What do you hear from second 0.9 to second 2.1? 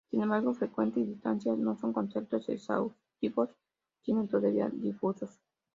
y distancia no son